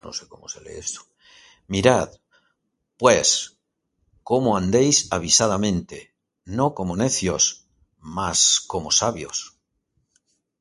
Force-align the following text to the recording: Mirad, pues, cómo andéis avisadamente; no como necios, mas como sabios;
Mirad, 1.67 2.09
pues, 2.97 3.27
cómo 4.23 4.57
andéis 4.57 4.97
avisadamente; 5.17 6.15
no 6.43 6.73
como 6.73 6.93
necios, 7.03 7.43
mas 8.15 8.39
como 8.71 8.89
sabios; 9.01 9.57